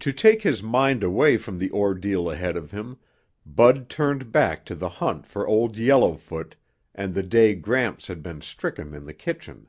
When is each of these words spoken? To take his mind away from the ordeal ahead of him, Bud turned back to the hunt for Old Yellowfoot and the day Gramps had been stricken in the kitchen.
To 0.00 0.12
take 0.12 0.42
his 0.42 0.60
mind 0.60 1.04
away 1.04 1.36
from 1.36 1.60
the 1.60 1.70
ordeal 1.70 2.28
ahead 2.28 2.56
of 2.56 2.72
him, 2.72 2.96
Bud 3.46 3.88
turned 3.88 4.32
back 4.32 4.64
to 4.64 4.74
the 4.74 4.88
hunt 4.88 5.24
for 5.24 5.46
Old 5.46 5.78
Yellowfoot 5.78 6.56
and 6.96 7.14
the 7.14 7.22
day 7.22 7.54
Gramps 7.54 8.08
had 8.08 8.24
been 8.24 8.40
stricken 8.40 8.92
in 8.92 9.04
the 9.04 9.14
kitchen. 9.14 9.68